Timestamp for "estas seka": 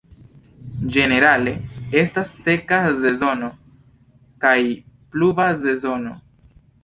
2.01-2.79